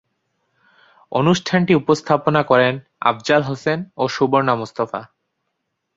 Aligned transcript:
অনুষ্ঠানটি 1.11 1.73
উপস্থাপনা 1.75 2.41
করেন 2.43 2.73
আফজাল 3.01 3.41
হোসেন 3.43 3.79
ও 3.97 4.03
সুবর্ণা 4.07 4.53
মুস্তাফা। 4.55 5.01